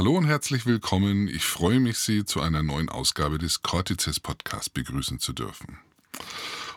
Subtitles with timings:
[0.00, 1.28] Hallo und herzlich willkommen.
[1.28, 5.76] Ich freue mich, Sie zu einer neuen Ausgabe des Cortices Podcast begrüßen zu dürfen.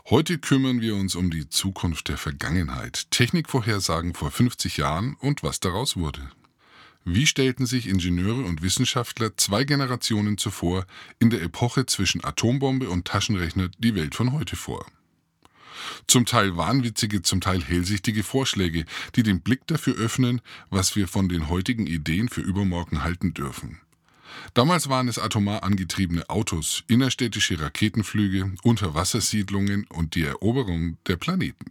[0.09, 5.61] Heute kümmern wir uns um die Zukunft der Vergangenheit, Technikvorhersagen vor 50 Jahren und was
[5.61, 6.19] daraus wurde.
[7.05, 10.85] Wie stellten sich Ingenieure und Wissenschaftler zwei Generationen zuvor
[11.19, 14.85] in der Epoche zwischen Atombombe und Taschenrechner die Welt von heute vor?
[16.07, 18.85] Zum Teil wahnwitzige, zum Teil hellsichtige Vorschläge,
[19.15, 23.79] die den Blick dafür öffnen, was wir von den heutigen Ideen für übermorgen halten dürfen.
[24.53, 31.65] Damals waren es atomar angetriebene Autos, innerstädtische Raketenflüge, Unterwassersiedlungen und die Eroberung der Planeten.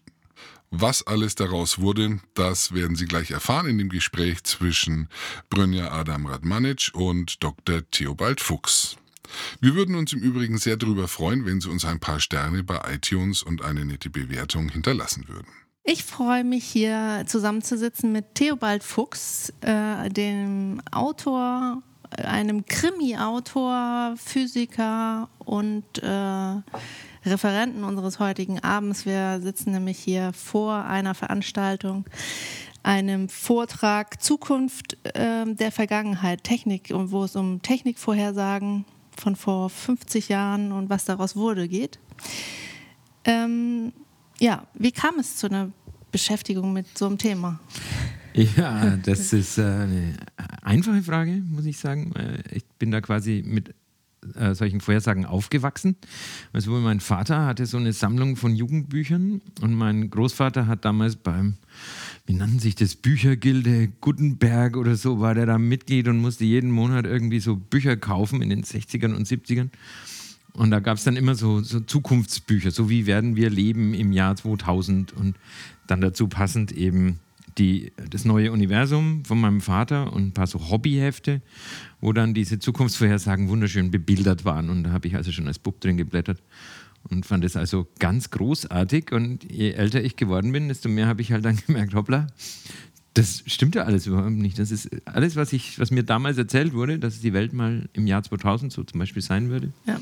[0.71, 5.09] Was alles daraus wurde, das werden Sie gleich erfahren in dem Gespräch zwischen
[5.51, 7.83] Brynja Adam Radmanic und Dr.
[7.91, 8.97] Theobald Fuchs.
[9.61, 12.81] Wir würden uns im Übrigen sehr darüber freuen, wenn Sie uns ein paar Sterne bei
[12.93, 15.49] iTunes und eine nette Bewertung hinterlassen würden.
[15.85, 21.83] Ich freue mich hier zusammenzusitzen mit Theobald Fuchs, äh, dem Autor,
[22.17, 29.07] einem Krimi-Autor, Physiker und äh, Referenten unseres heutigen Abends.
[29.07, 32.05] Wir sitzen nämlich hier vor einer Veranstaltung,
[32.83, 38.85] einem Vortrag Zukunft äh, der Vergangenheit, Technik, wo es um Technikvorhersagen
[39.17, 41.99] von vor 50 Jahren und was daraus wurde geht.
[43.25, 43.93] Ähm,
[44.39, 45.71] ja, wie kam es zu einer
[46.11, 47.61] Beschäftigung mit so einem Thema?
[48.35, 50.17] Ja, das ist äh, eine
[50.63, 52.13] einfache Frage, muss ich sagen.
[52.17, 53.75] Äh, ich bin da quasi mit
[54.37, 55.97] äh, solchen Vorhersagen aufgewachsen.
[56.53, 61.57] Also mein Vater hatte so eine Sammlung von Jugendbüchern und mein Großvater hat damals beim,
[62.27, 66.71] wie nannten sich das, Büchergilde Gutenberg oder so, war der da Mitglied und musste jeden
[66.71, 69.71] Monat irgendwie so Bücher kaufen in den 60ern und 70ern.
[70.53, 74.13] Und da gab es dann immer so, so, Zukunftsbücher, so wie werden wir leben im
[74.13, 75.37] Jahr 2000 und
[75.87, 77.19] dann dazu passend eben
[77.59, 81.43] die, das neue Universum von meinem Vater und ein paar so Hobbyhefte,
[82.01, 84.71] wo dann diese Zukunftsvorhersagen wunderschön bebildert waren.
[84.71, 86.43] Und da habe ich also schon als Bub drin geblättert
[87.09, 89.13] und fand es also ganz großartig.
[89.13, 92.27] Und je älter ich geworden bin, desto mehr habe ich halt dann gemerkt, hoppla,
[93.15, 94.59] das stimmt ja alles überhaupt nicht.
[94.59, 98.07] Das ist alles, was, ich, was mir damals erzählt wurde, dass die Welt mal im
[98.07, 100.01] Jahr 2000 so zum Beispiel sein würde, ja.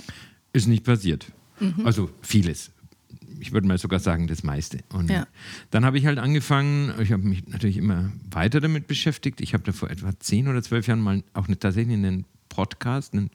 [0.52, 1.26] ist nicht passiert.
[1.58, 1.84] Mhm.
[1.84, 2.70] Also vieles
[3.40, 4.78] ich würde mal sogar sagen, das meiste.
[4.92, 5.26] Und ja.
[5.70, 9.40] dann habe ich halt angefangen, ich habe mich natürlich immer weiter damit beschäftigt.
[9.40, 13.14] Ich habe da vor etwa zehn oder zwölf Jahren mal auch eine, tatsächlich einen Podcast
[13.14, 13.30] einen,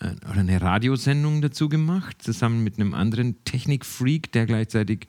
[0.00, 5.06] oder eine Radiosendung dazu gemacht, zusammen mit einem anderen Technikfreak, der gleichzeitig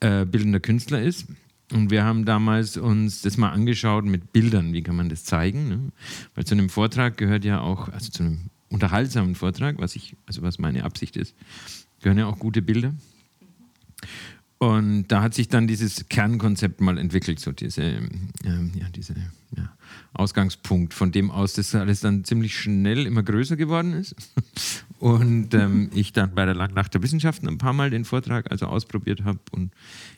[0.00, 1.26] äh, bildender Künstler ist.
[1.72, 5.68] Und wir haben damals uns das mal angeschaut mit Bildern, wie kann man das zeigen.
[5.68, 5.92] Ne?
[6.34, 10.42] Weil zu einem Vortrag gehört ja auch, also zu einem unterhaltsamen Vortrag, was ich, also
[10.42, 11.34] was meine Absicht ist,
[12.00, 12.94] gehören ja auch gute Bilder.
[14.58, 19.14] Und da hat sich dann dieses Kernkonzept mal entwickelt, so diese, ähm, ja, diese
[19.56, 19.72] ja,
[20.14, 24.16] Ausgangspunkt, von dem aus das alles dann ziemlich schnell immer größer geworden ist.
[24.98, 28.66] Und ähm, ich dann bei der Langnacht der Wissenschaften ein paar Mal den Vortrag also
[28.66, 29.70] ausprobiert habe und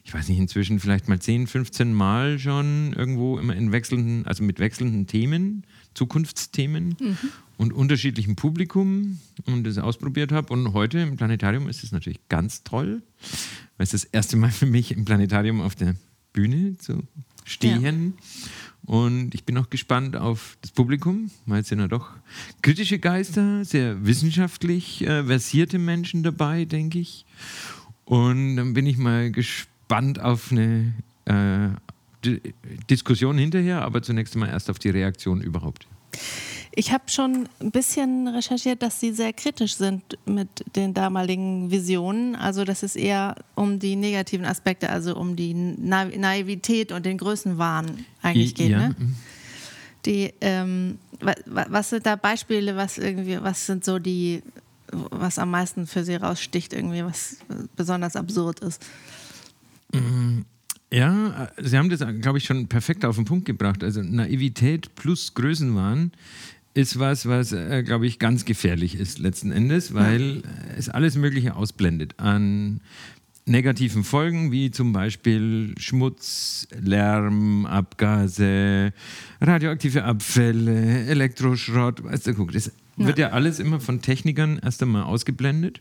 [0.04, 4.42] ich weiß nicht, inzwischen vielleicht mal 10, 15 Mal schon irgendwo immer in wechselnden, also
[4.42, 7.18] mit wechselnden Themen, Zukunftsthemen mhm.
[7.60, 10.50] Und unterschiedlichem Publikum und das ausprobiert habe.
[10.50, 13.03] Und heute im Planetarium ist es natürlich ganz toll,
[13.76, 15.94] weil es das erste Mal für mich im Planetarium auf der
[16.32, 17.03] Bühne zu
[17.44, 18.15] stehen.
[18.15, 18.97] Ja.
[18.97, 22.09] Und ich bin auch gespannt auf das Publikum, weil es sind ja doch
[22.62, 27.27] kritische Geister, sehr wissenschaftlich äh, versierte Menschen dabei, denke ich.
[28.06, 30.94] Und dann bin ich mal gespannt auf eine
[31.27, 31.69] äh,
[32.88, 35.87] Diskussion hinterher, aber zunächst mal erst auf die Reaktion überhaupt.
[36.72, 42.37] Ich habe schon ein bisschen recherchiert, dass Sie sehr kritisch sind mit den damaligen Visionen.
[42.37, 47.19] Also, dass es eher um die negativen Aspekte, also um die Na Naivität und den
[47.19, 48.71] Größenwahn eigentlich geht.
[48.71, 48.88] Ja.
[48.88, 48.97] Ne?
[48.98, 49.16] Mhm.
[50.06, 50.98] Die, ähm,
[51.47, 54.42] was sind da Beispiele, was irgendwie, was sind so die,
[54.92, 57.38] was am meisten für Sie raussticht, irgendwie, was
[57.77, 58.83] besonders absurd ist?
[59.92, 60.45] Mhm.
[60.92, 63.84] Ja, Sie haben das, glaube ich, schon perfekt auf den Punkt gebracht.
[63.84, 66.10] Also Naivität plus Größenwahn
[66.75, 70.42] ist was, was, äh, glaube ich, ganz gefährlich ist letzten Endes, weil
[70.77, 72.81] es alles Mögliche ausblendet an
[73.47, 78.92] negativen Folgen, wie zum Beispiel Schmutz, Lärm, Abgase,
[79.41, 82.04] radioaktive Abfälle, Elektroschrott.
[82.04, 85.81] Weißt du, guck, das wird ja alles immer von Technikern erst einmal ausgeblendet,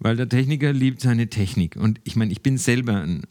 [0.00, 1.76] weil der Techniker liebt seine Technik.
[1.76, 3.22] Und ich meine, ich bin selber ein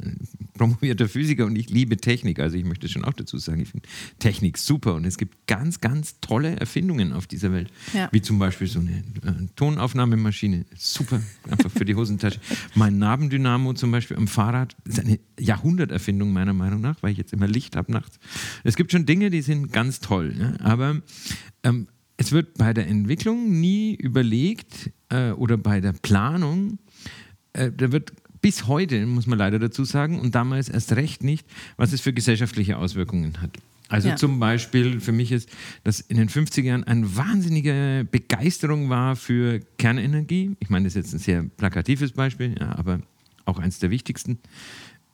[0.57, 2.39] promovierter Physiker und ich liebe Technik.
[2.39, 3.87] Also ich möchte schon auch dazu sagen, ich finde
[4.19, 7.71] Technik super und es gibt ganz, ganz tolle Erfindungen auf dieser Welt.
[7.93, 8.09] Ja.
[8.11, 10.65] Wie zum Beispiel so eine äh, Tonaufnahmemaschine.
[10.75, 12.39] Super, einfach für die Hosentasche.
[12.75, 17.33] mein Nabendynamo zum Beispiel am Fahrrad ist eine Jahrhunderterfindung meiner Meinung nach, weil ich jetzt
[17.33, 18.19] immer Licht habe nachts.
[18.63, 20.35] Es gibt schon Dinge, die sind ganz toll.
[20.37, 20.53] Ja?
[20.59, 21.01] Aber
[21.63, 21.87] ähm,
[22.17, 26.79] es wird bei der Entwicklung nie überlegt äh, oder bei der Planung,
[27.53, 31.47] äh, da wird bis heute, muss man leider dazu sagen, und damals erst recht nicht,
[31.75, 33.57] was es für gesellschaftliche Auswirkungen hat.
[33.89, 34.15] Also ja.
[34.15, 35.49] zum Beispiel für mich ist,
[35.83, 40.55] dass in den 50er Jahren eine wahnsinnige Begeisterung war für Kernenergie.
[40.59, 42.99] Ich meine, das ist jetzt ein sehr plakatives Beispiel, ja, aber
[43.45, 44.39] auch eines der wichtigsten.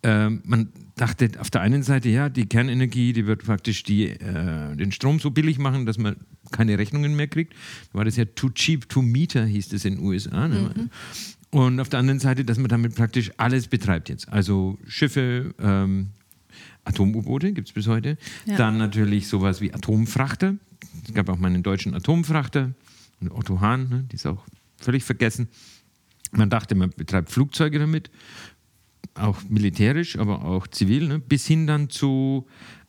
[0.02, 4.76] Ähm, man dachte auf der einen Seite, ja, die Kernenergie, die wird praktisch die, äh,
[4.76, 6.18] den Strom so billig machen, dass man
[6.54, 7.54] keine Rechnungen mehr kriegt.
[7.92, 10.48] Da war das ja too cheap to meter, hieß das in den USA.
[10.48, 10.72] Ne?
[10.76, 10.90] Mhm.
[11.50, 14.30] Und auf der anderen Seite, dass man damit praktisch alles betreibt jetzt.
[14.30, 16.10] Also Schiffe, ähm,
[16.86, 18.18] Atom-U-Boote gibt es bis heute.
[18.46, 18.58] Ja.
[18.58, 20.56] Dann natürlich sowas wie Atomfrachter.
[21.08, 22.74] Es gab auch mal einen deutschen Atomfrachter,
[23.30, 24.44] Otto Hahn, ne, die ist auch
[24.78, 25.48] völlig vergessen.
[26.32, 28.10] Man dachte, man betreibt Flugzeuge damit,
[29.16, 32.48] auch militärisch, aber auch zivil, ne, bis hin dann zu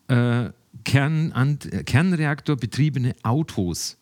[0.08, 0.50] äh,
[0.84, 3.98] Kern, Kernreaktor betriebene Autos.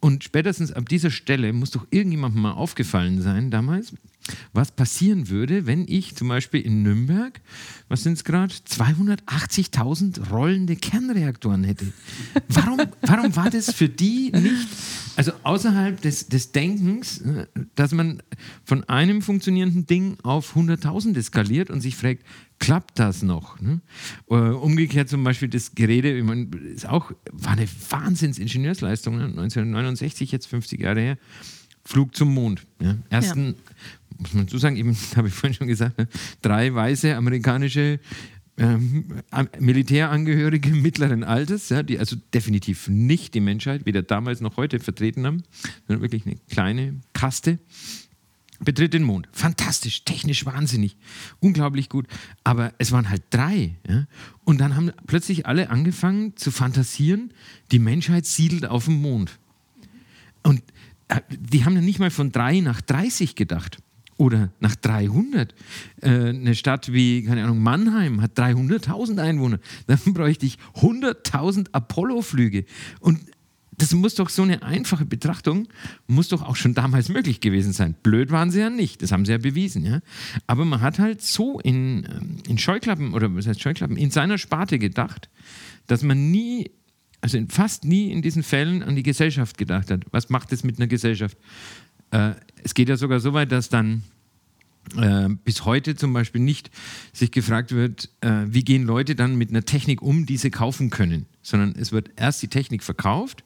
[0.00, 3.94] Und spätestens ab dieser Stelle muss doch irgendjemandem mal aufgefallen sein damals,
[4.52, 7.40] was passieren würde, wenn ich zum Beispiel in Nürnberg,
[7.88, 11.86] was sind es gerade, 280.000 rollende Kernreaktoren hätte.
[12.48, 14.68] Warum, warum war das für die nicht,
[15.16, 18.22] also außerhalb des, des Denkens, äh, dass man
[18.64, 22.24] von einem funktionierenden Ding auf 100.000 skaliert und sich fragt,
[22.64, 23.60] klappt das noch?
[23.60, 23.80] Ne?
[24.30, 29.24] Äh, umgekehrt zum Beispiel das Gerede, ich meine, ist auch, war eine Wahnsinns-Ingenieursleistung, ne?
[29.24, 31.18] 1969, jetzt 50 Jahre her,
[31.84, 32.66] Flug zum Mond.
[32.80, 32.96] Ja?
[33.10, 33.54] Ersten, ja.
[34.18, 36.08] muss man so sagen, eben, habe ich vorhin schon gesagt, ne?
[36.40, 38.00] drei weiße amerikanische
[38.56, 39.06] ähm,
[39.58, 45.26] Militärangehörige mittleren Alters, ja, die also definitiv nicht die Menschheit, weder damals noch heute vertreten
[45.26, 45.42] haben,
[45.86, 47.58] sondern wirklich eine kleine Kaste
[48.60, 49.28] betritt den Mond.
[49.32, 50.96] Fantastisch, technisch wahnsinnig,
[51.40, 52.06] unglaublich gut.
[52.44, 53.76] Aber es waren halt drei.
[53.88, 54.06] Ja?
[54.44, 57.32] Und dann haben plötzlich alle angefangen zu fantasieren,
[57.72, 59.38] die Menschheit siedelt auf dem Mond.
[60.42, 60.62] Und
[61.08, 63.78] äh, die haben ja nicht mal von drei nach 30 gedacht
[64.16, 65.54] oder nach 300.
[66.00, 69.58] Äh, eine Stadt wie, keine Ahnung, Mannheim hat 300.000 Einwohner.
[69.86, 72.64] Dann bräuchte ich 100.000 Apollo-Flüge.
[73.00, 73.20] Und
[73.78, 75.68] das muss doch so eine einfache Betrachtung,
[76.06, 77.94] muss doch auch schon damals möglich gewesen sein.
[78.02, 79.84] Blöd waren sie ja nicht, das haben sie ja bewiesen.
[79.84, 80.00] Ja?
[80.46, 84.38] Aber man hat halt so in, ähm, in Scheuklappen, oder was heißt Scheuklappen, in seiner
[84.38, 85.28] Sparte gedacht,
[85.86, 86.70] dass man nie,
[87.20, 90.04] also fast nie in diesen Fällen an die Gesellschaft gedacht hat.
[90.10, 91.36] Was macht es mit einer Gesellschaft?
[92.10, 92.32] Äh,
[92.62, 94.02] es geht ja sogar so weit, dass dann
[94.96, 96.70] äh, bis heute zum Beispiel nicht
[97.12, 100.90] sich gefragt wird, äh, wie gehen Leute dann mit einer Technik um, die sie kaufen
[100.90, 103.43] können, sondern es wird erst die Technik verkauft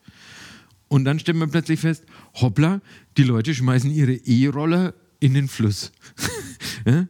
[0.89, 2.05] und dann stellt man plötzlich fest,
[2.35, 2.81] hoppla,
[3.17, 5.93] die Leute schmeißen ihre E-Roller in den Fluss.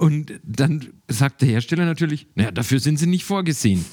[0.00, 3.84] Und dann sagt der Hersteller natürlich, naja, dafür sind sie nicht vorgesehen.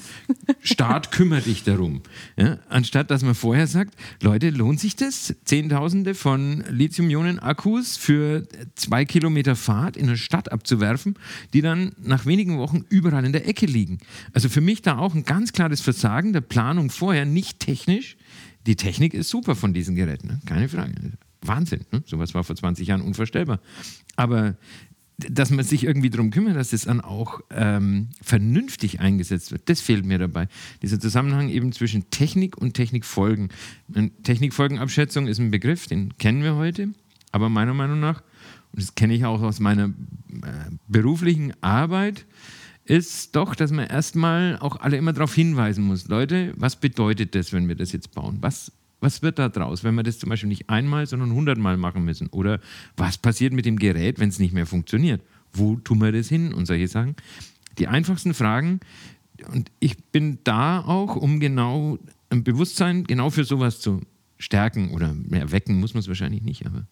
[0.62, 2.00] Staat kümmert dich darum.
[2.38, 2.60] Ja?
[2.70, 5.34] Anstatt dass man vorher sagt, Leute, lohnt sich das?
[5.44, 11.18] Zehntausende von Lithium-Ionen-Akkus für zwei Kilometer Fahrt in der Stadt abzuwerfen,
[11.52, 13.98] die dann nach wenigen Wochen überall in der Ecke liegen.
[14.32, 18.16] Also für mich da auch ein ganz klares Versagen der Planung vorher, nicht technisch,
[18.68, 20.40] die Technik ist super von diesen Geräten, ne?
[20.44, 20.92] keine Frage.
[21.40, 21.80] Wahnsinn.
[21.90, 22.02] Ne?
[22.04, 23.60] Sowas war vor 20 Jahren unvorstellbar.
[24.14, 24.56] Aber
[25.16, 29.80] dass man sich irgendwie darum kümmert, dass das dann auch ähm, vernünftig eingesetzt wird, das
[29.80, 30.48] fehlt mir dabei.
[30.82, 33.48] Dieser Zusammenhang eben zwischen Technik und Technikfolgen.
[34.22, 36.90] Technikfolgenabschätzung ist ein Begriff, den kennen wir heute,
[37.32, 38.22] aber meiner Meinung nach,
[38.72, 42.26] und das kenne ich auch aus meiner äh, beruflichen Arbeit,
[42.88, 47.52] ist doch, dass man erstmal auch alle immer darauf hinweisen muss, Leute, was bedeutet das,
[47.52, 48.38] wenn wir das jetzt bauen?
[48.40, 52.04] Was, was wird da draus, wenn wir das zum Beispiel nicht einmal, sondern hundertmal machen
[52.04, 52.28] müssen?
[52.28, 52.60] Oder
[52.96, 55.20] was passiert mit dem Gerät, wenn es nicht mehr funktioniert?
[55.52, 57.14] Wo tun wir das hin und solche Sachen?
[57.76, 58.80] Die einfachsten Fragen.
[59.52, 61.98] Und ich bin da auch, um genau
[62.30, 64.00] ein Bewusstsein genau für sowas zu
[64.38, 66.86] stärken oder mehr wecken, muss man es wahrscheinlich nicht, aber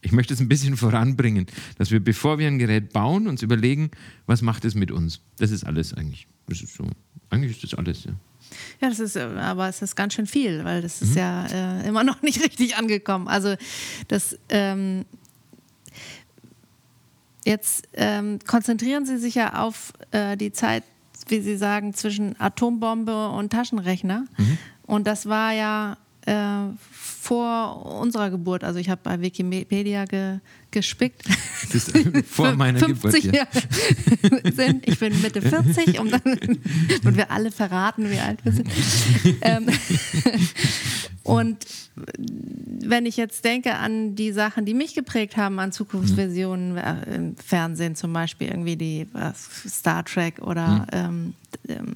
[0.00, 1.46] ich möchte es ein bisschen voranbringen,
[1.78, 3.90] dass wir, bevor wir ein Gerät bauen, uns überlegen,
[4.26, 5.20] was macht es mit uns.
[5.38, 6.26] Das ist alles eigentlich.
[6.46, 6.86] Das ist so.
[7.30, 8.12] Eigentlich ist das alles, ja.
[8.80, 11.18] Ja, das ist, aber es ist ganz schön viel, weil das ist mhm.
[11.18, 13.28] ja äh, immer noch nicht richtig angekommen.
[13.28, 13.56] Also
[14.08, 15.04] das ähm,
[17.44, 20.84] jetzt ähm, konzentrieren Sie sich ja auf äh, die Zeit,
[21.28, 24.26] wie Sie sagen, zwischen Atombombe und Taschenrechner.
[24.36, 24.58] Mhm.
[24.86, 26.68] Und das war ja äh,
[27.24, 28.64] vor unserer Geburt.
[28.64, 30.38] Also ich habe bei Wikipedia ge,
[30.70, 31.24] gespickt.
[31.72, 33.34] Das ist vor meiner 50 Geburt.
[33.34, 33.46] Ja.
[33.46, 34.86] Jahre sind.
[34.86, 36.20] Ich bin Mitte 40 und dann
[37.04, 38.68] und wir alle verraten, wie alt wir sind.
[39.40, 39.66] ähm,
[41.22, 41.66] und
[42.86, 47.36] wenn ich jetzt denke an die Sachen, die mich geprägt haben, an Zukunftsvisionen äh, im
[47.36, 51.32] Fernsehen zum Beispiel, irgendwie die was, Star Trek oder ähm,
[51.66, 51.94] ähm,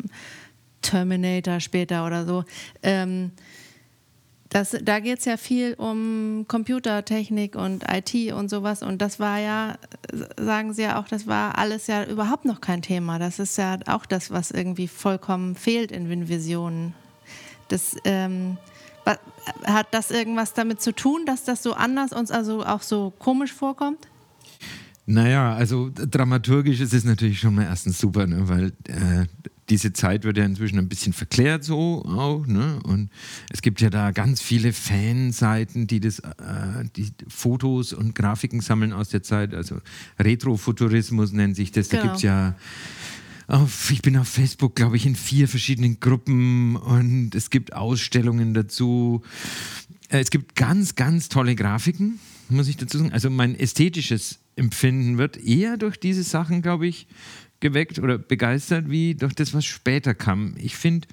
[0.80, 2.44] Terminator später oder so.
[2.82, 3.32] Ähm,
[4.50, 8.82] das, da geht es ja viel um Computertechnik und IT und sowas.
[8.82, 9.76] Und das war ja,
[10.38, 13.18] sagen Sie ja auch, das war alles ja überhaupt noch kein Thema.
[13.18, 16.94] Das ist ja auch das, was irgendwie vollkommen fehlt in WinVisionen.
[18.04, 18.56] Ähm,
[19.64, 23.52] hat das irgendwas damit zu tun, dass das so anders uns also auch so komisch
[23.52, 24.08] vorkommt?
[25.10, 28.46] Naja, also dramaturgisch ist es natürlich schon mal erstens super, ne?
[28.46, 29.24] weil äh,
[29.70, 32.46] diese Zeit wird ja inzwischen ein bisschen verklärt so auch.
[32.46, 32.78] Ne?
[32.82, 33.08] Und
[33.50, 38.92] es gibt ja da ganz viele Fanseiten, die das, äh, die Fotos und Grafiken sammeln
[38.92, 39.54] aus der Zeit.
[39.54, 39.80] Also
[40.18, 41.88] Retrofuturismus nennt sich das.
[41.88, 42.02] Genau.
[42.02, 42.54] Da gibt es ja
[43.46, 48.52] auf, ich bin auf Facebook, glaube ich, in vier verschiedenen Gruppen und es gibt Ausstellungen
[48.52, 49.22] dazu.
[50.10, 53.14] Äh, es gibt ganz, ganz tolle Grafiken, muss ich dazu sagen.
[53.14, 57.06] Also mein ästhetisches Empfinden wird eher durch diese Sachen, glaube ich,
[57.60, 60.54] geweckt oder begeistert, wie durch das, was später kam.
[60.58, 61.08] Ich finde,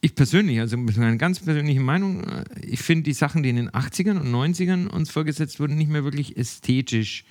[0.00, 3.70] ich persönlich, also eine ganz persönliche Meinung, äh, ich finde die Sachen, die in den
[3.70, 7.24] 80ern und 90ern uns vorgesetzt wurden, nicht mehr wirklich ästhetisch.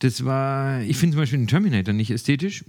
[0.00, 2.64] Das war, ich finde zum Beispiel den Terminator nicht ästhetisch.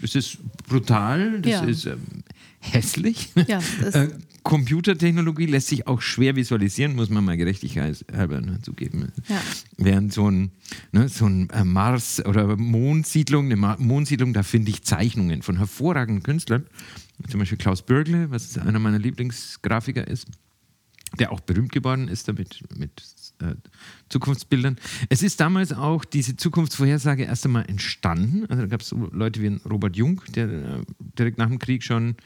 [0.00, 1.64] Das ist brutal, das ja.
[1.64, 2.24] ist ähm,
[2.60, 3.30] hässlich.
[3.46, 3.60] Ja,
[3.92, 4.08] äh,
[4.42, 9.12] Computertechnologie lässt sich auch schwer visualisieren, muss man mal Gerechtigkeit halber ne, zugeben.
[9.28, 9.40] Ja.
[9.76, 10.52] Während so ein,
[10.90, 16.22] ne, so ein äh, Mars- oder Mondsiedlung, eine Mondsiedlung, da finde ich Zeichnungen von hervorragenden
[16.22, 16.66] Künstlern,
[17.28, 20.26] zum Beispiel Klaus Bürgle, was einer meiner Lieblingsgrafiker ist,
[21.18, 23.02] der auch berühmt geworden ist damit mit
[23.40, 23.54] äh,
[24.08, 24.76] Zukunftsbildern.
[25.08, 28.46] Es ist damals auch diese Zukunftsvorhersage erst einmal entstanden.
[28.48, 30.82] Also da gab es Leute wie Robert Jung, der äh,
[31.18, 32.16] direkt nach dem Krieg schon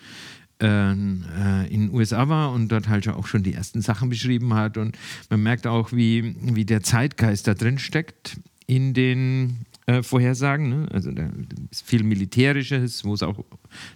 [0.63, 1.29] äh, in
[1.69, 4.77] den USA war und dort halt auch schon die ersten Sachen beschrieben hat.
[4.77, 4.97] Und
[5.29, 10.69] man merkt auch, wie, wie der Zeitgeist da drin steckt in den äh, Vorhersagen.
[10.69, 10.89] Ne?
[10.93, 11.29] Also da
[11.71, 13.45] ist viel Militärisches, wo es auch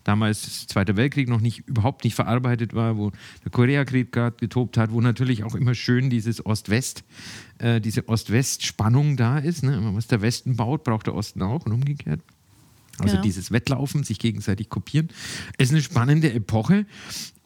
[0.05, 3.12] damals Zweiter Weltkrieg noch nicht überhaupt nicht verarbeitet war, wo
[3.45, 7.05] der Koreakrieg gerade getobt hat, wo natürlich auch immer schön dieses Ost-West,
[7.59, 9.62] äh, diese Ost-West-Spannung da ist.
[9.62, 9.78] Ne?
[9.95, 12.21] Was der Westen baut, braucht der Osten auch und umgekehrt.
[12.99, 13.23] Also ja.
[13.23, 15.09] dieses Wettlaufen, sich gegenseitig kopieren,
[15.59, 16.87] ist eine spannende Epoche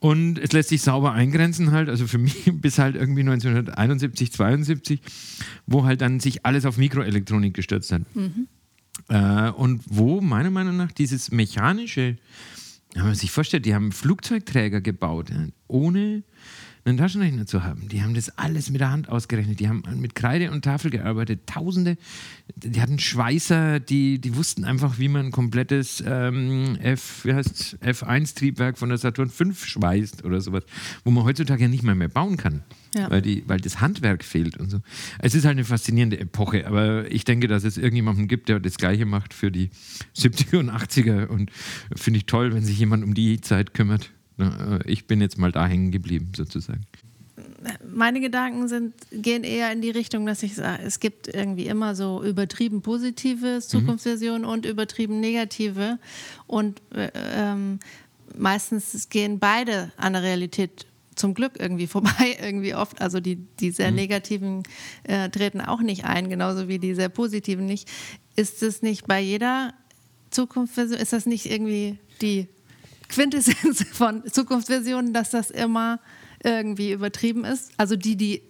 [0.00, 5.00] und es lässt sich sauber eingrenzen halt, also für mich bis halt irgendwie 1971, 72,
[5.66, 8.02] wo halt dann sich alles auf Mikroelektronik gestürzt hat.
[8.14, 8.49] Mhm.
[9.09, 12.16] Äh, und wo meiner Meinung nach dieses mechanische,
[12.95, 15.30] wenn man sich vorstellt, die haben Flugzeugträger gebaut,
[15.69, 16.23] ohne
[16.84, 17.88] einen Taschenrechner zu haben.
[17.88, 19.60] Die haben das alles mit der Hand ausgerechnet.
[19.60, 21.46] Die haben mit Kreide und Tafel gearbeitet.
[21.46, 21.96] Tausende.
[22.56, 28.88] Die hatten Schweißer, die, die wussten einfach, wie man ein komplettes ähm, F, F1-Triebwerk von
[28.88, 30.64] der Saturn V schweißt oder sowas,
[31.04, 32.62] wo man heutzutage ja nicht mehr, mehr bauen kann.
[32.94, 33.10] Ja.
[33.10, 34.80] Weil, die, weil das Handwerk fehlt und so.
[35.20, 38.78] Es ist halt eine faszinierende Epoche, aber ich denke, dass es irgendjemanden gibt, der das
[38.78, 39.70] Gleiche macht für die
[40.16, 41.52] 70er und 80er und
[41.94, 44.10] finde ich toll, wenn sich jemand um die Zeit kümmert.
[44.40, 46.87] Äh, ich bin jetzt mal da hängen geblieben, sozusagen.
[47.87, 51.94] Meine Gedanken sind, gehen eher in die Richtung, dass ich sage, es gibt irgendwie immer
[51.94, 53.61] so übertrieben positive.
[53.61, 54.49] Zukunftsversionen mhm.
[54.49, 55.99] und übertrieben negative.
[56.47, 57.78] Und äh, ähm,
[58.37, 63.00] meistens gehen beide an der Realität zum Glück irgendwie vorbei, irgendwie oft.
[63.00, 63.97] Also die, die sehr mhm.
[63.97, 64.62] negativen
[65.04, 67.88] äh, treten auch nicht ein, genauso wie die sehr positiven nicht.
[68.37, 69.75] Ist es nicht bei jeder
[70.30, 72.49] Zukunftsversion, ist das nicht irgendwie die
[73.11, 76.00] Quintessenz von Zukunftsvisionen, dass das immer
[76.43, 77.73] irgendwie übertrieben ist.
[77.76, 78.43] Also die, die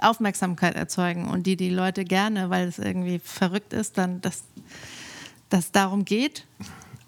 [0.00, 4.44] Aufmerksamkeit erzeugen und die die Leute gerne, weil es irgendwie verrückt ist, dann dass
[5.50, 6.44] das darum geht.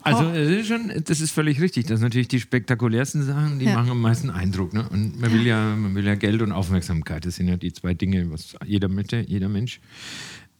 [0.03, 1.87] Also das ist, schon, das ist völlig richtig.
[1.87, 3.75] Das sind natürlich die spektakulärsten Sachen, die ja.
[3.75, 4.73] machen am meisten Eindruck.
[4.73, 4.89] Ne?
[4.89, 7.27] Und man will ja, man will ja Geld und Aufmerksamkeit.
[7.27, 9.81] Das sind ja die zwei Dinge, was jeder Mitte, jeder Mensch.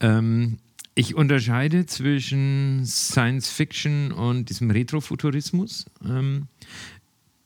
[0.01, 0.59] Ähm,
[0.95, 5.87] ich unterscheide zwischen Science Fiction und diesem Retrofuturismus.
[6.05, 6.49] Ähm,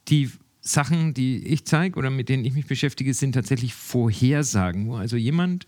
[0.08, 4.96] die Sachen, die ich zeige oder mit denen ich mich beschäftige, sind tatsächlich Vorhersagen, wo
[4.96, 5.66] also jemand,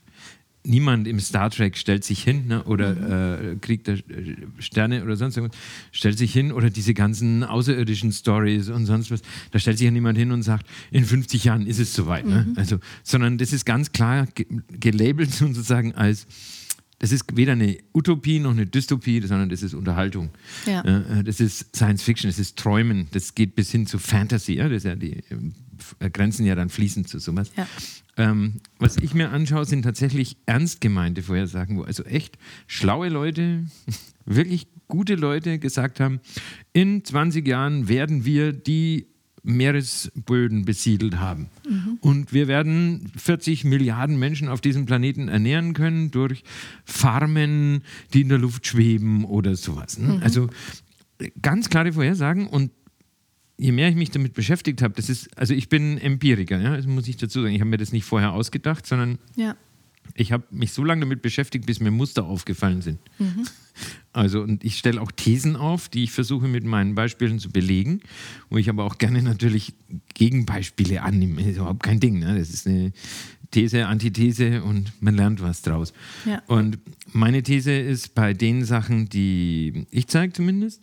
[0.64, 3.52] niemand im Star Trek stellt sich hin ne, oder mhm.
[3.52, 3.98] äh, kriegt der
[4.58, 5.58] Sterne oder sonst irgendwas,
[5.92, 9.90] stellt sich hin oder diese ganzen außerirdischen Stories und sonst was, da stellt sich ja
[9.90, 12.26] niemand hin und sagt, in 50 Jahren ist es soweit.
[12.26, 12.46] Ne?
[12.46, 12.52] Mhm.
[12.52, 12.58] Ne?
[12.58, 14.26] Also, sondern das ist ganz klar
[14.70, 16.26] gelabelt sozusagen als
[16.98, 20.30] das ist weder eine Utopie noch eine Dystopie, sondern das ist Unterhaltung.
[20.66, 20.82] Ja.
[20.82, 24.54] Äh, das ist Science Fiction, das ist Träumen, das geht bis hin zu Fantasy.
[24.54, 24.68] Ja?
[24.68, 25.22] Das ja die
[25.98, 27.50] äh, Grenzen ja dann fließen zu sowas.
[27.56, 27.66] Ja.
[28.16, 33.66] Ähm, was ich mir anschaue, sind tatsächlich ernst gemeinte Vorhersagen, wo also echt schlaue Leute,
[34.24, 36.20] wirklich gute Leute gesagt haben,
[36.72, 39.08] in 20 Jahren werden wir die
[39.46, 41.48] Meeresböden besiedelt haben.
[41.68, 41.98] Mhm.
[42.00, 46.42] Und wir werden 40 Milliarden Menschen auf diesem Planeten ernähren können durch
[46.84, 49.98] Farmen, die in der Luft schweben oder sowas.
[49.98, 50.14] Ne?
[50.14, 50.22] Mhm.
[50.22, 50.48] Also
[51.40, 52.70] ganz klare Vorhersagen und
[53.58, 56.86] je mehr ich mich damit beschäftigt habe, das ist, also ich bin Empiriker, ja, das
[56.86, 57.54] muss ich dazu sagen.
[57.54, 59.56] Ich habe mir das nicht vorher ausgedacht, sondern ja.
[60.14, 62.98] Ich habe mich so lange damit beschäftigt, bis mir Muster aufgefallen sind.
[63.18, 63.46] Mhm.
[64.12, 68.00] Also, und ich stelle auch Thesen auf, die ich versuche mit meinen Beispielen zu belegen,
[68.48, 69.74] wo ich aber auch gerne natürlich
[70.14, 71.42] Gegenbeispiele annehme.
[71.42, 72.18] Das ist überhaupt kein Ding.
[72.18, 72.38] Ne?
[72.38, 72.92] Das ist eine
[73.50, 75.92] These, Antithese und man lernt was draus.
[76.24, 76.42] Ja.
[76.46, 76.78] Und
[77.12, 80.82] meine These ist bei den Sachen, die ich zeige zumindest,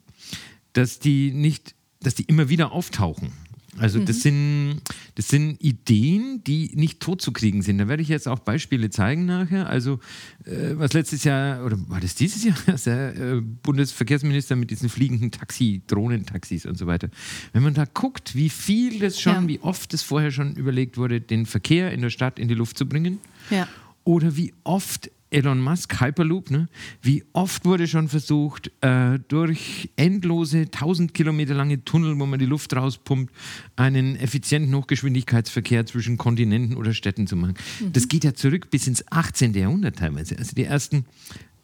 [0.74, 3.32] dass die nicht, dass die immer wieder auftauchen.
[3.80, 4.06] Also mhm.
[4.06, 4.82] das, sind,
[5.15, 7.80] das sind Ideen, die nicht totzukriegen sind.
[7.80, 9.68] Da werde ich jetzt auch Beispiele zeigen nachher.
[9.68, 10.00] Also
[10.46, 15.32] äh, was letztes Jahr, oder war das dieses Jahr, der äh, Bundesverkehrsminister mit diesen fliegenden
[15.32, 17.10] Taxi, Drohnentaxis und so weiter.
[17.51, 19.48] Wenn man da guckt, wie viel das schon, ja.
[19.48, 22.77] wie oft es vorher schon überlegt wurde, den Verkehr in der Stadt in die Luft
[22.77, 23.20] zu bringen.
[23.50, 23.68] Ja.
[24.03, 26.68] Oder wie oft Elon Musk, Hyperloop, ne?
[27.02, 32.46] wie oft wurde schon versucht, äh, durch endlose, 1000 Kilometer lange Tunnel, wo man die
[32.46, 33.34] Luft rauspumpt,
[33.75, 37.56] einen effizienten Hochgeschwindigkeitsverkehr zwischen Kontinenten oder Städten zu machen.
[37.80, 37.94] Mhm.
[37.94, 39.54] Das geht ja zurück bis ins 18.
[39.54, 40.38] Jahrhundert teilweise.
[40.38, 41.06] Also die ersten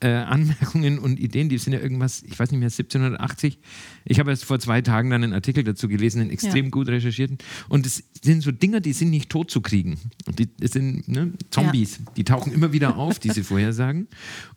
[0.01, 3.59] äh, Anmerkungen und Ideen, die sind ja irgendwas, ich weiß nicht mehr, 1780.
[4.05, 6.71] Ich habe erst vor zwei Tagen dann einen Artikel dazu gelesen, einen extrem ja.
[6.71, 7.37] gut recherchierten.
[7.67, 9.99] Und es sind so Dinger, die sind nicht tot zu kriegen.
[10.25, 12.11] Und die, das sind ne, Zombies, ja.
[12.15, 14.07] die tauchen immer wieder auf, diese Vorhersagen.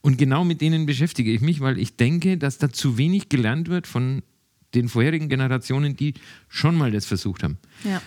[0.01, 3.69] Und genau mit denen beschäftige ich mich, weil ich denke, dass da zu wenig gelernt
[3.69, 4.23] wird von
[4.75, 6.15] den vorherigen Generationen, die
[6.49, 7.59] schon mal das versucht haben.
[7.85, 8.01] Ja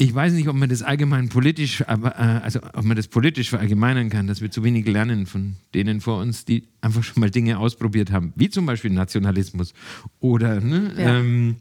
[0.00, 3.50] ich weiß nicht, ob man das allgemein politisch, aber, äh, also ob man das politisch
[3.50, 7.30] verallgemeinern kann, dass wir zu wenig lernen von denen vor uns, die einfach schon mal
[7.30, 9.74] Dinge ausprobiert haben, wie zum Beispiel Nationalismus
[10.20, 11.18] oder ne, ja.
[11.18, 11.56] ähm,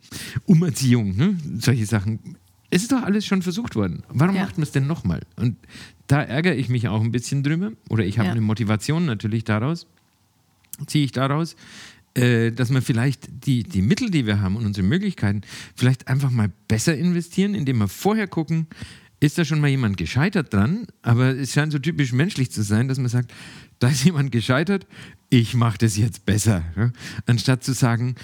[0.45, 2.37] Umerziehung, ne, solche Sachen.
[2.69, 4.03] Es ist doch alles schon versucht worden.
[4.09, 4.43] Warum ja.
[4.43, 5.21] macht man es denn nochmal?
[5.35, 5.57] Und
[6.05, 8.33] da ärgere ich mich auch ein bisschen drüber, oder ich habe ja.
[8.33, 9.87] eine Motivation natürlich daraus,
[10.85, 11.55] ziehe ich daraus,
[12.17, 15.41] äh, dass wir vielleicht die, die Mittel, die wir haben und unsere Möglichkeiten
[15.75, 18.67] vielleicht einfach mal besser investieren, indem wir vorher gucken,
[19.19, 22.87] ist da schon mal jemand gescheitert dran, aber es scheint so typisch menschlich zu sein,
[22.87, 23.31] dass man sagt,
[23.79, 24.87] da ist jemand gescheitert,
[25.29, 26.63] ich mache das jetzt besser.
[26.75, 26.91] Ja?
[27.25, 28.15] Anstatt zu sagen,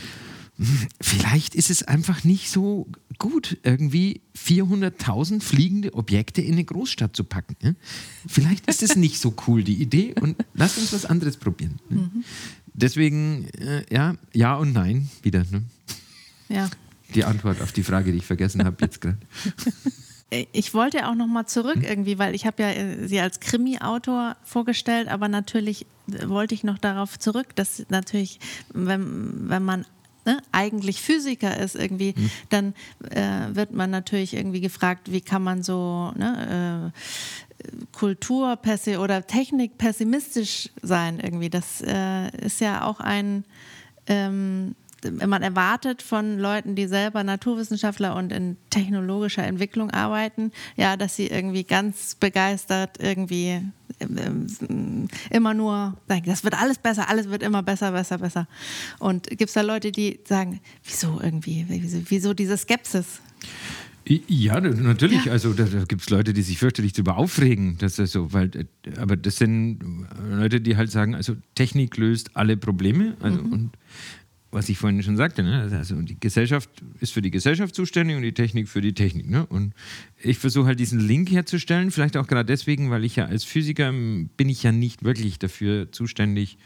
[0.57, 0.67] hm,
[1.01, 7.23] vielleicht ist es einfach nicht so gut, irgendwie 400.000 fliegende Objekte in eine Großstadt zu
[7.23, 7.55] packen.
[7.61, 7.73] Ja?
[8.27, 11.79] Vielleicht ist es nicht so cool, die Idee, und lasst uns was anderes probieren.
[11.89, 12.23] Mhm.
[12.73, 15.43] Deswegen, äh, ja, ja und nein wieder.
[15.51, 15.63] Ne?
[16.49, 16.69] Ja.
[17.13, 19.17] Die Antwort auf die Frage, die ich vergessen habe jetzt gerade.
[20.51, 21.83] Ich wollte auch noch mal zurück hm?
[21.83, 26.63] irgendwie, weil ich habe ja äh, sie als Krimi-Autor vorgestellt, aber natürlich äh, wollte ich
[26.63, 28.39] noch darauf zurück, dass natürlich,
[28.73, 29.85] wenn, wenn man
[30.25, 32.29] ne, eigentlich Physiker ist irgendwie, hm.
[32.49, 32.73] dann
[33.09, 38.59] äh, wird man natürlich irgendwie gefragt, wie kann man so ne, äh, Kultur
[38.99, 41.49] oder Technik pessimistisch sein irgendwie.
[41.49, 43.45] Das äh, ist ja auch ein
[44.07, 44.75] ähm,
[45.11, 51.27] man erwartet von Leuten, die selber Naturwissenschaftler und in technologischer Entwicklung arbeiten, ja, dass sie
[51.27, 53.61] irgendwie ganz begeistert irgendwie
[53.99, 58.47] ähm, immer nur sagen, das wird alles besser, alles wird immer besser, besser, besser.
[58.99, 63.21] Und gibt es da Leute, die sagen, wieso irgendwie, wieso, wieso diese Skepsis?
[64.05, 65.25] Ja, natürlich.
[65.25, 65.31] Ja.
[65.31, 67.77] Also da, da gibt es Leute, die sich fürchterlich darüber aufregen.
[67.77, 69.79] Das ist so, weil, äh, aber das sind
[70.29, 73.15] Leute, die halt sagen, also Technik löst alle Probleme.
[73.21, 73.53] Also, mhm.
[73.53, 73.71] Und
[74.53, 75.69] was ich vorhin schon sagte, ne?
[75.71, 79.29] also die Gesellschaft ist für die Gesellschaft zuständig und die Technik für die Technik.
[79.29, 79.45] Ne?
[79.45, 79.73] Und
[80.21, 83.91] ich versuche halt diesen Link herzustellen, vielleicht auch gerade deswegen, weil ich ja als Physiker
[83.91, 86.57] bin ich ja nicht wirklich dafür zuständig,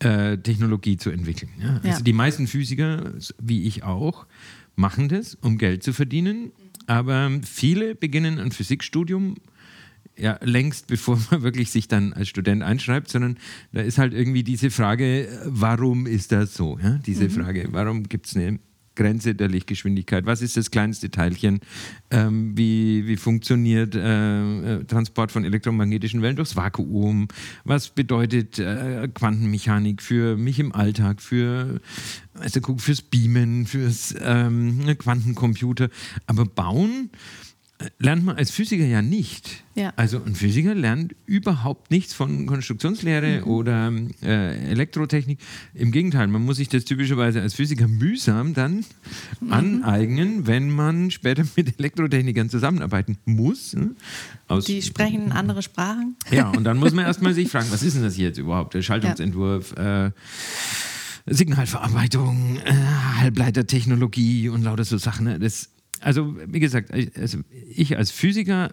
[0.00, 1.50] äh, Technologie zu entwickeln.
[1.60, 1.76] Ja?
[1.76, 2.00] Also ja.
[2.00, 4.26] die meisten Physiker, wie ich auch,
[4.74, 6.50] machen das, um Geld zu verdienen.
[6.86, 9.36] Aber viele beginnen ein Physikstudium
[10.22, 13.38] ja, längst bevor man wirklich sich dann als Student einschreibt, sondern
[13.72, 16.78] da ist halt irgendwie diese Frage, warum ist das so?
[16.80, 16.98] Ja?
[17.04, 17.30] Diese mhm.
[17.30, 18.60] Frage, warum gibt es eine
[18.94, 20.24] Grenze der Lichtgeschwindigkeit?
[20.24, 21.60] Was ist das kleinste Teilchen?
[22.10, 27.26] Ähm, wie, wie funktioniert äh, äh Transport von elektromagnetischen Wellen durchs Vakuum?
[27.64, 31.80] Was bedeutet äh, Quantenmechanik für mich im Alltag, für
[32.34, 35.88] also fürs Beamen, fürs ähm, Quantencomputer?
[36.26, 37.10] Aber bauen
[37.98, 39.64] lernt man als Physiker ja nicht.
[39.74, 39.92] Ja.
[39.96, 43.44] Also ein Physiker lernt überhaupt nichts von Konstruktionslehre Mhm.
[43.50, 43.92] oder
[44.22, 45.38] äh, Elektrotechnik.
[45.74, 48.84] Im Gegenteil, man muss sich das typischerweise als Physiker mühsam dann
[49.40, 49.52] Mhm.
[49.52, 53.72] aneignen, wenn man später mit Elektrotechnikern zusammenarbeiten muss.
[53.74, 53.90] ne?
[54.48, 56.16] Aus, Die sprechen andere Sprachen.
[56.30, 58.74] ja, und dann muss man erstmal sich fragen, was ist denn das hier jetzt überhaupt?
[58.74, 60.10] Der Schaltungsentwurf, äh,
[61.26, 62.72] Signalverarbeitung, äh,
[63.20, 65.24] Halbleitertechnologie und lauter so Sachen.
[65.26, 65.38] Ne?
[65.38, 65.70] Das,
[66.02, 67.38] also, wie gesagt, ich- also
[67.74, 68.72] ich als Physiker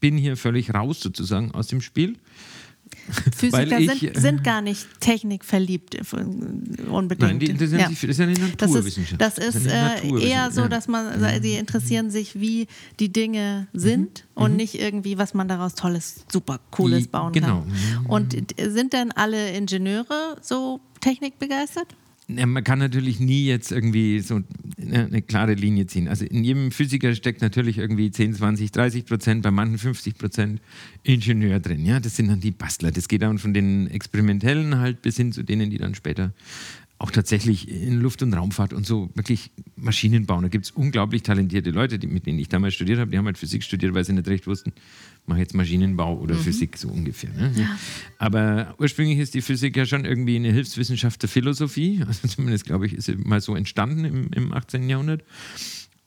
[0.00, 2.16] bin hier völlig raus sozusagen aus dem Spiel.
[3.36, 6.00] Physiker ich, sind, äh, sind gar nicht technikverliebt äh,
[6.88, 7.20] unbedingt.
[7.28, 7.88] Nein, die interessieren Ja.
[7.88, 9.20] sich für, das ist ja eine Das ist, Naturwissenschaft.
[9.20, 12.66] das ist äh, Naturwissenschaft, eher so, dass man, die interessieren sich, wie
[13.00, 17.64] die Dinge sind und nicht irgendwie, was man daraus Tolles, super Cooles Die- bauen genau.
[17.94, 18.06] kann.
[18.06, 21.88] Und äh, sind denn alle Ingenieure so technikbegeistert?
[22.28, 24.40] Man kann natürlich nie jetzt irgendwie so
[24.82, 26.08] eine, eine klare Linie ziehen.
[26.08, 30.60] Also in jedem Physiker steckt natürlich irgendwie 10, 20, 30 Prozent, bei manchen 50 Prozent
[31.04, 31.86] Ingenieur drin.
[31.86, 32.90] Ja, das sind dann die Bastler.
[32.90, 36.32] Das geht dann von den Experimentellen halt bis hin zu denen, die dann später
[36.98, 40.42] auch tatsächlich in Luft- und Raumfahrt und so wirklich Maschinen bauen.
[40.42, 43.10] Da gibt es unglaublich talentierte Leute, die, mit denen ich damals studiert habe.
[43.10, 44.72] Die haben halt Physik studiert, weil sie nicht recht wussten,
[45.26, 47.30] mache jetzt Maschinenbau oder Physik, so ungefähr.
[47.32, 47.52] Ne?
[48.18, 52.02] Aber ursprünglich ist die Physik ja schon irgendwie eine Hilfswissenschaft der Philosophie.
[52.06, 54.88] Also zumindest, glaube ich, ist sie mal so entstanden im, im 18.
[54.88, 55.24] Jahrhundert.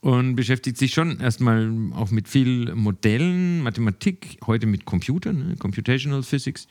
[0.00, 5.56] Und beschäftigt sich schon erstmal auch mit viel Modellen, Mathematik, heute mit Computern, ne?
[5.56, 6.68] Computational Physics,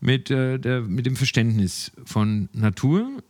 [0.00, 3.22] mit, äh, der, mit dem Verständnis von Natur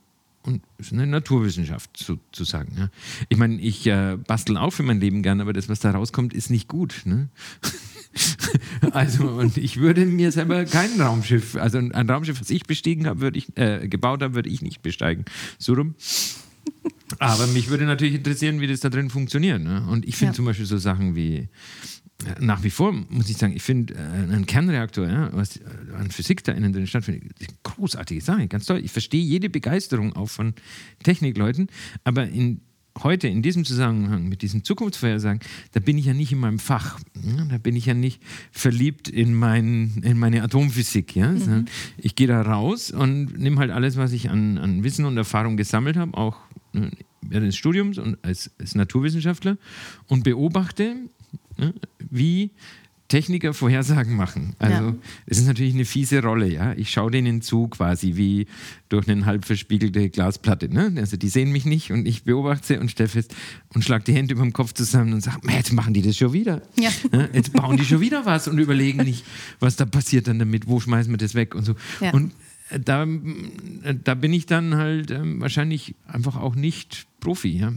[0.45, 2.75] und ist eine Naturwissenschaft sozusagen.
[2.77, 2.89] Ja.
[3.29, 6.33] Ich meine, ich äh, bastel auch für mein Leben gern, aber das, was da rauskommt,
[6.33, 7.01] ist nicht gut.
[7.05, 7.29] Ne?
[8.91, 13.21] also, und ich würde mir selber kein Raumschiff, also ein Raumschiff, was ich bestiegen habe,
[13.21, 15.25] würde ich, äh, gebaut habe, würde ich nicht besteigen.
[15.57, 15.95] So rum.
[17.19, 19.61] Aber mich würde natürlich interessieren, wie das da drin funktioniert.
[19.61, 19.85] Ne?
[19.89, 20.35] Und ich finde Ja.
[20.35, 21.47] zum Beispiel so Sachen wie, äh,
[22.39, 25.61] nach wie vor muss ich sagen, ich finde äh, einen Kernreaktor, ja, was äh,
[25.97, 28.81] an Physik da innen drin stattfindet, großartige Sache, ganz toll.
[28.83, 30.53] Ich verstehe jede Begeisterung auch von
[31.03, 31.67] Technikleuten,
[32.03, 32.61] aber in
[33.03, 35.41] heute in diesem Zusammenhang mit diesen Zukunftsvorhersagen,
[35.73, 36.97] da bin ich ja nicht in meinem Fach.
[37.21, 41.13] Ja, da bin ich ja nicht verliebt in, mein, in meine Atomphysik.
[41.13, 41.35] Ja?
[41.35, 41.65] sondern
[41.97, 45.57] Ich gehe da raus und nehme halt alles, was ich an, an Wissen und Erfahrung
[45.57, 46.44] gesammelt habe, auch ne,
[47.21, 49.57] während des Studiums und als, als Naturwissenschaftler
[50.07, 50.95] und beobachte,
[51.57, 52.51] ne, wie
[53.07, 54.55] Techniker Vorhersagen machen.
[54.57, 54.95] Also Ja.
[55.27, 56.73] das ist natürlich eine fiese Rolle, ja.
[56.73, 58.47] Ich schaue denen zu quasi wie
[58.89, 60.69] durch eine halb verspiegelte Glasplatte.
[60.73, 60.91] Ne?
[60.97, 63.35] Also die sehen mich nicht und ich beobachte sie und stelle fest
[63.73, 66.33] und schlage die Hände über dem Kopf zusammen und sage, jetzt machen die das schon
[66.33, 66.63] wieder.
[66.79, 66.89] Ja.
[67.11, 67.29] Ne?
[67.33, 69.23] Jetzt bauen die schon wieder was und überlegen nicht,
[69.59, 71.75] was da passiert dann damit, wo schmeißen wir das weg und so.
[72.01, 72.11] Ja.
[72.11, 72.31] Und
[72.71, 77.71] äh, da, äh, da bin ich dann halt ähm, wahrscheinlich einfach auch nicht Profi, ja.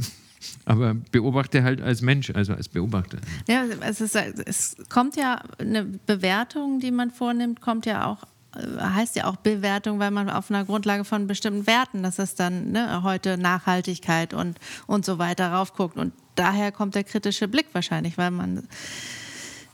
[0.64, 3.18] Aber beobachte halt als Mensch, also als Beobachter.
[3.48, 8.24] Ja, es, ist, es kommt ja, eine Bewertung, die man vornimmt, kommt ja auch,
[8.55, 12.38] äh, heißt ja auch Bewertung, weil man auf einer Grundlage von bestimmten Werten, das ist
[12.40, 15.96] dann ne, heute Nachhaltigkeit und, und so weiter raufguckt.
[15.96, 18.68] Und daher kommt der kritische Blick wahrscheinlich, weil man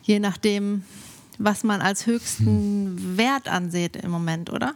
[0.03, 0.85] je nachdem,
[1.39, 4.75] was man als höchsten Wert ansieht im Moment, oder?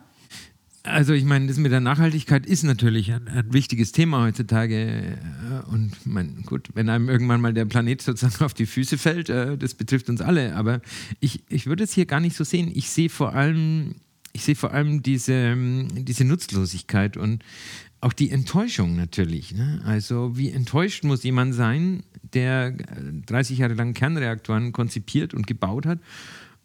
[0.89, 4.77] Also ich meine, das mit der Nachhaltigkeit ist natürlich ein, ein wichtiges Thema heutzutage.
[4.77, 9.29] äh, Und mein, gut, wenn einem irgendwann mal der Planet sozusagen auf die Füße fällt,
[9.29, 10.55] äh, das betrifft uns alle.
[10.57, 10.81] Aber
[11.21, 12.71] ich, ich würde es hier gar nicht so sehen.
[12.75, 13.97] Ich sehe vor allem,
[14.33, 17.45] ich sehe vor allem diese, ähm, diese Nutzlosigkeit und
[18.01, 19.55] auch die Enttäuschung natürlich.
[19.55, 19.81] Ne?
[19.85, 25.87] Also wie enttäuscht muss jemand sein, der äh, 30 Jahre lang Kernreaktoren konzipiert und gebaut
[25.87, 25.99] hat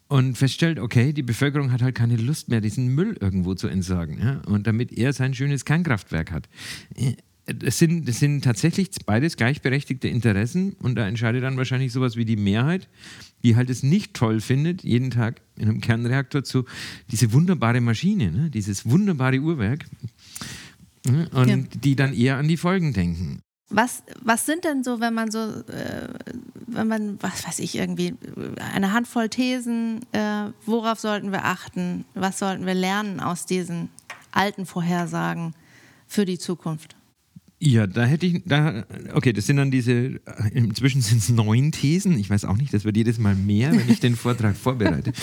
[0.08, 4.20] und feststellt, okay, die Bevölkerung hat halt keine Lust mehr, diesen Müll irgendwo zu entsorgen.
[4.20, 4.42] Ja?
[4.48, 6.48] Und damit er sein schönes Kernkraftwerk hat.
[6.96, 7.14] Äh,
[7.46, 12.24] Das sind, das sind tatsächlich beides gleichberechtigte Interessen und da entscheidet dann wahrscheinlich sowas wie
[12.24, 12.88] die Mehrheit,
[13.44, 16.64] die halt es nicht toll findet, jeden Tag in einem Kernreaktor zu,
[17.12, 18.50] diese wunderbare Maschine, ne?
[18.50, 19.84] dieses wunderbare Uhrwerk,
[21.06, 21.28] ne?
[21.34, 21.58] und Ja.
[21.84, 23.40] die dann eher an die Folgen denken.
[23.74, 26.08] Was, was sind denn so, wenn man so, äh,
[26.68, 28.16] wenn man, was weiß ich, irgendwie äh,
[28.74, 32.06] eine Handvoll Thesen, äh, worauf sollten wir achten?
[32.14, 33.90] Was sollten wir lernen aus diesen
[34.32, 35.56] alten Vorhersagen
[36.08, 36.96] für die Zukunft?
[37.60, 38.84] Ja, da hätte ich, da,
[39.14, 40.20] okay, das sind dann diese,
[40.52, 42.20] inzwischen sind es neun Thesen.
[42.20, 45.14] Ich weiß auch nicht, das wird jedes Mal mehr, wenn ich den Vortrag vorbereite.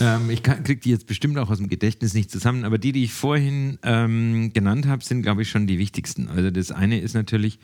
[0.00, 3.04] Ähm, ich kriege die jetzt bestimmt auch aus dem Gedächtnis nicht zusammen, aber die, die
[3.04, 6.28] ich vorhin ähm, genannt habe, sind, glaube ich, schon die wichtigsten.
[6.28, 7.58] Also das eine ist natürlich,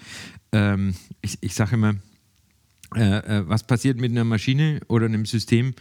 [0.53, 1.96] ähm, ich, ich sage immer,
[2.94, 5.75] äh, äh, was passiert mit einer Maschine oder einem System,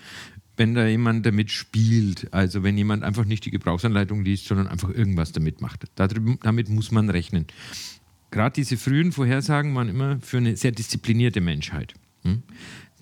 [0.58, 2.34] wenn da jemand damit spielt.
[2.34, 5.86] Also wenn jemand einfach nicht die Gebrauchsanleitung liest, sondern einfach irgendwas damit macht.
[5.96, 7.46] Darüber, damit muss man rechnen.
[8.32, 11.94] Gerade diese frühen Vorhersagen waren immer für eine sehr disziplinierte Menschheit.
[12.24, 12.44] Hm?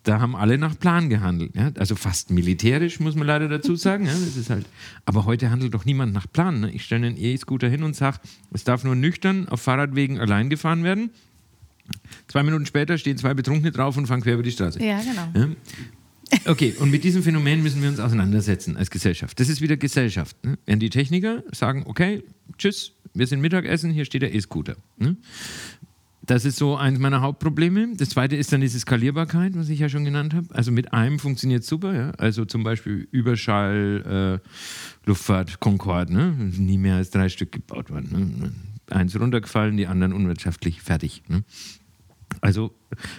[0.04, 1.56] Da haben alle nach Plan gehandelt.
[1.56, 1.72] Ja?
[1.78, 4.06] Also fast militärisch, muss man leider dazu sagen.
[4.06, 4.12] Ja?
[4.12, 4.66] Das ist halt,
[5.06, 6.60] aber heute handelt doch niemand nach Plan.
[6.60, 6.72] Ne?
[6.72, 8.20] Ich stelle einen E-Scooter hin und sage,
[8.52, 11.10] es darf nur nüchtern auf Fahrradwegen allein gefahren werden.
[12.28, 14.84] Zwei Minuten später stehen zwei Betrunkene drauf und fahren quer über die Straße.
[14.84, 15.28] Ja, genau.
[15.36, 15.50] Ja?
[16.46, 19.40] Okay, und mit diesem Phänomen müssen wir uns auseinandersetzen als Gesellschaft.
[19.40, 20.36] Das ist wieder Gesellschaft.
[20.44, 20.58] Ne?
[20.66, 22.24] Wenn die Techniker sagen, okay,
[22.58, 24.76] tschüss, wir sind Mittagessen, hier steht der E-Scooter.
[24.98, 25.16] Ne?
[26.26, 27.96] Das ist so eines meiner Hauptprobleme.
[27.98, 30.48] Das zweite ist dann diese Skalierbarkeit, was ich ja schon genannt habe.
[30.56, 32.12] Also mit einem funktioniert super, ja.
[32.12, 34.50] Also zum Beispiel Überschall, äh,
[35.06, 36.32] Luftfahrt, Concorde, ne?
[36.58, 38.36] Nie mehr als drei Stück gebaut worden.
[38.40, 38.54] Ne?
[38.96, 41.24] Eins runtergefallen, die anderen unwirtschaftlich fertig.
[41.28, 41.44] Ne?
[42.40, 42.74] Also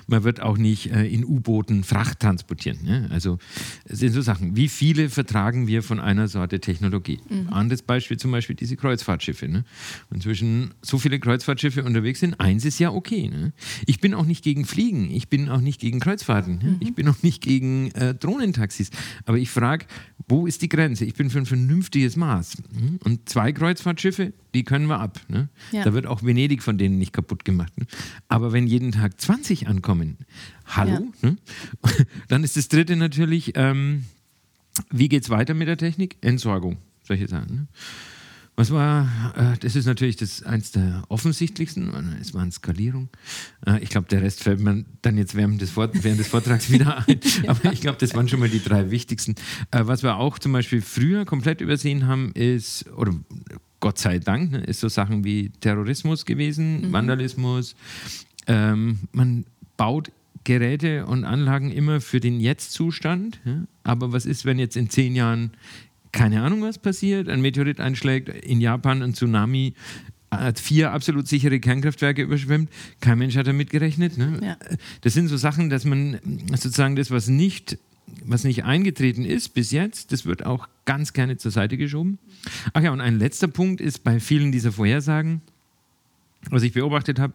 [0.06, 2.78] man wird auch nicht äh, in U-Booten Fracht transportieren.
[2.84, 3.08] Ne?
[3.10, 3.38] Also
[3.84, 4.56] es sind so Sachen.
[4.56, 7.20] Wie viele vertragen wir von einer Sorte Technologie?
[7.28, 7.48] Mhm.
[7.52, 9.48] Anderes Beispiel zum Beispiel diese Kreuzfahrtschiffe.
[9.48, 9.64] Ne?
[10.12, 13.28] Inzwischen so viele Kreuzfahrtschiffe unterwegs sind, eins ist ja okay.
[13.28, 13.52] Ne?
[13.86, 16.70] Ich bin auch nicht gegen Fliegen, ich bin auch nicht gegen Kreuzfahrten, ne?
[16.70, 16.76] mhm.
[16.80, 18.90] ich bin auch nicht gegen äh, Drohnentaxis.
[19.26, 19.86] Aber ich frage,
[20.28, 21.04] wo ist die Grenze?
[21.04, 22.56] Ich bin für ein vernünftiges Maß.
[22.72, 22.98] Mhm.
[23.04, 25.20] Und zwei Kreuzfahrtschiffe, die können wir ab.
[25.28, 25.48] Ne?
[25.72, 25.84] Ja.
[25.84, 27.76] Da wird auch Venedig von denen nicht kaputt gemacht.
[27.78, 27.86] Ne?
[28.28, 30.18] Aber wenn jeden Tag 20 ankommen.
[30.66, 31.10] Hallo?
[31.22, 31.30] Ja.
[31.30, 31.36] Ne?
[32.28, 34.04] Dann ist das dritte natürlich, ähm,
[34.90, 36.16] wie geht es weiter mit der Technik?
[36.20, 37.54] Entsorgung, solche Sachen.
[37.54, 37.66] Ne?
[38.56, 43.08] Was war, äh, das ist natürlich das eins der offensichtlichsten, es war eine Skalierung.
[43.66, 46.70] Äh, ich glaube, der Rest fällt mir dann jetzt während des, Vort während des Vortrags
[46.70, 47.18] wieder ein.
[47.48, 49.34] Aber ich glaube, das waren schon mal die drei wichtigsten.
[49.72, 53.12] Äh, was wir auch zum Beispiel früher komplett übersehen haben, ist, oder
[53.80, 56.92] Gott sei Dank, ne, ist so Sachen wie Terrorismus gewesen, mhm.
[56.92, 57.74] Vandalismus.
[58.46, 59.46] Ähm, man
[59.76, 60.10] baut
[60.44, 63.40] Geräte und Anlagen immer für den Jetzt-Zustand.
[63.44, 63.64] Ja?
[63.82, 65.52] Aber was ist, wenn jetzt in zehn Jahren
[66.12, 69.74] keine Ahnung, was passiert, ein Meteorit einschlägt, in Japan ein Tsunami,
[70.30, 72.70] hat vier absolut sichere Kernkraftwerke überschwemmt.
[73.00, 74.16] Kein Mensch hat damit gerechnet.
[74.16, 74.38] Ne?
[74.42, 74.56] Ja.
[75.00, 76.18] Das sind so Sachen, dass man
[76.50, 77.78] sozusagen das, was nicht,
[78.24, 82.18] was nicht eingetreten ist bis jetzt, das wird auch ganz gerne zur Seite geschoben.
[82.72, 85.42] Ach ja, und ein letzter Punkt ist bei vielen dieser Vorhersagen,
[86.50, 87.34] was ich beobachtet habe,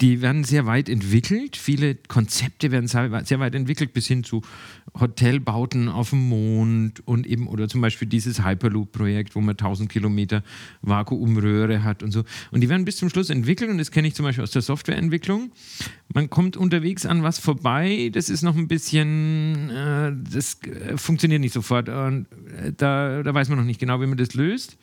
[0.00, 1.56] die werden sehr weit entwickelt.
[1.56, 4.42] Viele Konzepte werden sehr weit entwickelt, bis hin zu
[4.98, 10.42] Hotelbauten auf dem Mond und eben, oder zum Beispiel dieses Hyperloop-Projekt, wo man 1000 Kilometer
[10.82, 12.24] Vakuumröhre hat und so.
[12.50, 14.62] Und die werden bis zum Schluss entwickelt und das kenne ich zum Beispiel aus der
[14.62, 15.52] Softwareentwicklung.
[16.12, 21.40] Man kommt unterwegs an was vorbei, das ist noch ein bisschen, äh, das äh, funktioniert
[21.40, 21.88] nicht sofort.
[21.88, 22.26] Und
[22.62, 24.78] äh, da, da weiß man noch nicht genau, wie man das löst,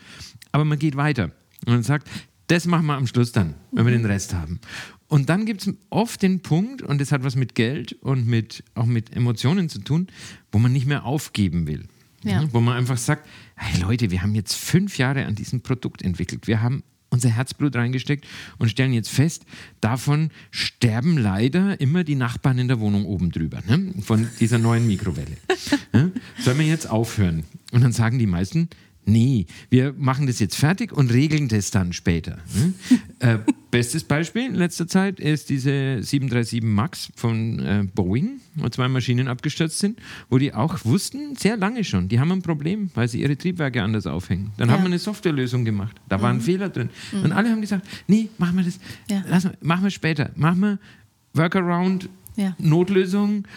[0.51, 1.31] aber man geht weiter.
[1.65, 2.09] Und man sagt,
[2.47, 4.59] das machen wir am Schluss dann, wenn wir den Rest haben.
[5.07, 8.63] Und dann gibt es oft den Punkt, und das hat was mit Geld und mit,
[8.73, 10.07] auch mit Emotionen zu tun,
[10.51, 11.85] wo man nicht mehr aufgeben will.
[12.23, 12.47] Ja.
[12.51, 16.47] Wo man einfach sagt, hey Leute, wir haben jetzt fünf Jahre an diesem Produkt entwickelt.
[16.47, 18.25] Wir haben unser Herzblut reingesteckt
[18.57, 19.45] und stellen jetzt fest,
[19.81, 23.93] davon sterben leider immer die Nachbarn in der Wohnung oben drüber, ne?
[24.01, 25.37] von dieser neuen Mikrowelle.
[25.93, 26.11] ne?
[26.39, 27.43] Sollen wir jetzt aufhören?
[27.71, 28.69] Und dann sagen die meisten,
[29.05, 32.37] Nee, wir machen das jetzt fertig und regeln das dann später.
[32.53, 32.73] Hm?
[33.19, 33.37] äh,
[33.71, 39.27] bestes Beispiel in letzter Zeit ist diese 737 MAX von äh, Boeing, wo zwei Maschinen
[39.27, 43.21] abgestürzt sind, wo die auch wussten, sehr lange schon, die haben ein Problem, weil sie
[43.21, 44.51] ihre Triebwerke anders aufhängen.
[44.57, 44.75] Dann ja.
[44.75, 46.41] haben wir eine Softwarelösung gemacht, da war ein mhm.
[46.41, 46.89] Fehler drin.
[47.11, 47.23] Mhm.
[47.23, 49.23] Und alle haben gesagt, nee, machen wir das, ja.
[49.27, 50.79] lass mal, machen wir später, machen wir
[51.33, 52.55] Workaround, ja.
[52.59, 53.47] Notlösung,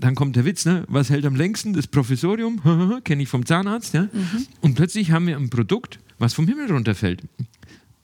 [0.00, 0.84] dann kommt der Witz, ne?
[0.88, 1.72] was hält am längsten?
[1.72, 2.60] Das Professorium,
[3.04, 3.94] kenne ich vom Zahnarzt.
[3.94, 4.02] Ja?
[4.02, 4.46] Mhm.
[4.60, 7.22] Und plötzlich haben wir ein Produkt, was vom Himmel runterfällt.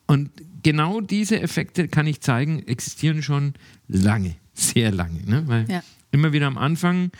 [0.07, 0.31] Und
[0.63, 3.55] genau diese Effekte, kann ich zeigen, existieren schon
[3.89, 5.23] lange, sehr lange.
[5.25, 5.43] Ne?
[5.47, 5.83] Weil ja.
[6.11, 7.11] immer wieder am Anfang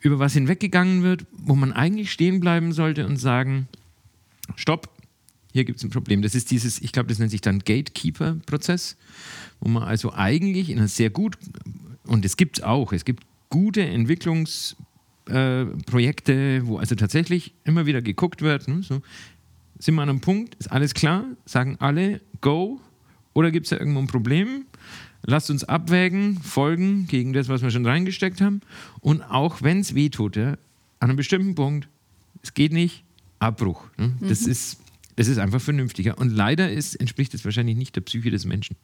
[0.00, 3.68] über was hinweggegangen wird, wo man eigentlich stehen bleiben sollte und sagen,
[4.54, 4.88] stopp,
[5.52, 6.22] hier gibt es ein Problem.
[6.22, 8.96] Das ist dieses, ich glaube, das nennt sich dann Gatekeeper-Prozess,
[9.60, 11.36] wo man also eigentlich in einer sehr gut
[12.08, 18.02] und es gibt es auch, es gibt gute Entwicklungsprojekte, äh, wo also tatsächlich immer wieder
[18.02, 19.02] geguckt wird, ne, so,
[19.78, 22.80] sind wir an einem Punkt, ist alles klar, sagen alle, go,
[23.32, 24.64] oder gibt es da irgendwo ein Problem?
[25.22, 28.60] Lasst uns abwägen, folgen gegen das, was wir schon reingesteckt haben.
[29.00, 30.52] Und auch wenn es wehtut, ja,
[31.00, 31.88] an einem bestimmten Punkt,
[32.42, 33.04] es geht nicht,
[33.38, 33.84] Abbruch.
[33.96, 34.14] Ne?
[34.20, 34.28] Mhm.
[34.28, 34.80] Das, ist,
[35.16, 36.18] das ist einfach vernünftiger.
[36.18, 38.76] Und leider ist, entspricht es wahrscheinlich nicht der Psyche des Menschen.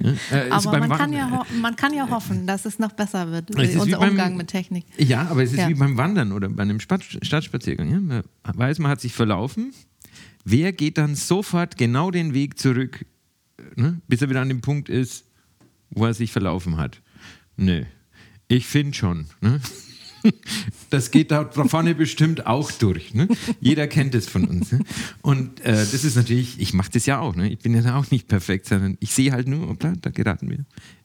[0.00, 3.98] Äh, aber man kann, ja man kann ja hoffen, dass es noch besser wird, unser
[3.98, 4.84] beim, Umgang mit Technik.
[4.96, 5.68] Ja, aber es ist ja.
[5.68, 7.90] wie beim Wandern oder bei einem Stadtspaziergang.
[7.90, 8.00] Ja?
[8.00, 9.72] Man weiß, man hat sich verlaufen.
[10.44, 13.04] Wer geht dann sofort genau den Weg zurück,
[13.74, 14.00] ne?
[14.06, 15.24] bis er wieder an dem Punkt ist,
[15.90, 17.02] wo er sich verlaufen hat?
[17.56, 17.84] Nö.
[18.46, 19.26] Ich finde schon.
[19.40, 19.60] Ne?
[20.90, 23.14] das geht da vorne bestimmt auch durch.
[23.14, 23.28] Ne?
[23.60, 24.72] Jeder kennt es von uns.
[24.72, 24.80] Ne?
[25.22, 27.34] Und äh, das ist natürlich, ich mache das ja auch.
[27.34, 27.48] Ne?
[27.50, 30.64] Ich bin ja auch nicht perfekt, sondern ich sehe halt nur, hoppla, da geraten wir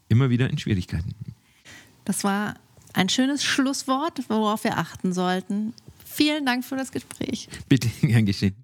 [0.09, 1.15] immer wieder in Schwierigkeiten.
[2.05, 2.55] Das war
[2.93, 5.73] ein schönes Schlusswort, worauf wir achten sollten.
[6.05, 7.49] Vielen Dank für das Gespräch.
[7.67, 8.62] Bitte, gern geschehen.